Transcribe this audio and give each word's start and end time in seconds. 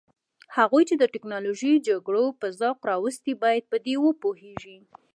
هغوی 0.57 0.83
چې 0.89 0.95
د 0.97 1.03
تکنالوژیکي 1.13 1.83
جګړو 1.87 2.25
په 2.39 2.47
ذوق 2.59 2.77
راوستي 2.89 3.33
باید 3.43 3.63
په 3.71 3.77
دې 3.85 3.95
وپوهیږي. 4.01 4.77